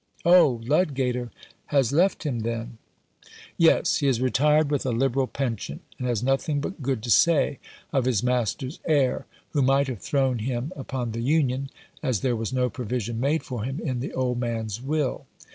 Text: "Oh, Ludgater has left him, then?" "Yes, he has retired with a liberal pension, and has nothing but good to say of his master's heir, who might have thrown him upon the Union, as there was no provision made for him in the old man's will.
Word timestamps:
"Oh, 0.25 0.59
Ludgater 0.65 1.29
has 1.67 1.93
left 1.93 2.25
him, 2.25 2.39
then?" 2.39 2.79
"Yes, 3.57 3.97
he 3.97 4.07
has 4.07 4.19
retired 4.19 4.71
with 4.71 4.83
a 4.83 4.89
liberal 4.91 5.27
pension, 5.27 5.81
and 5.99 6.07
has 6.07 6.23
nothing 6.23 6.59
but 6.59 6.81
good 6.81 7.03
to 7.03 7.11
say 7.11 7.59
of 7.93 8.05
his 8.05 8.23
master's 8.23 8.79
heir, 8.85 9.27
who 9.51 9.61
might 9.61 9.85
have 9.89 9.99
thrown 10.01 10.39
him 10.39 10.73
upon 10.75 11.11
the 11.11 11.21
Union, 11.21 11.69
as 12.01 12.21
there 12.21 12.35
was 12.35 12.51
no 12.51 12.67
provision 12.67 13.19
made 13.19 13.43
for 13.43 13.63
him 13.63 13.79
in 13.79 13.99
the 13.99 14.11
old 14.11 14.39
man's 14.39 14.81
will. 14.81 15.27